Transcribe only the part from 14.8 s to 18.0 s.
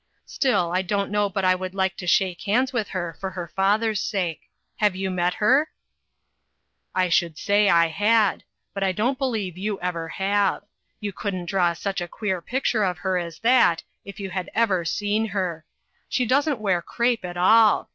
seen her. She doesn't wear crape at all.